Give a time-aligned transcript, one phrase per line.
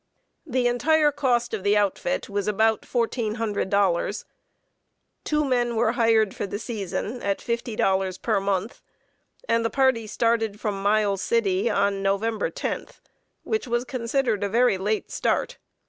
[0.47, 4.25] The entire cost of the outfit was about $1,400.
[5.23, 8.81] Two men were hired for the season at $50 per month,
[9.47, 12.87] and the party started from Miles City on November 10,
[13.43, 15.59] which was considered a very late start.